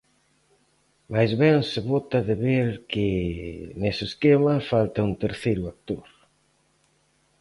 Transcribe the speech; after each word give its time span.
Mais 1.13 1.31
ben 1.41 1.57
se 1.71 1.79
bota 1.91 2.19
de 2.29 2.35
ver 2.45 2.67
que, 2.91 3.07
nese 3.81 4.03
esquema, 4.09 4.53
falta 4.71 5.05
un 5.09 5.13
terceiro 5.23 5.63
actor. 5.73 6.07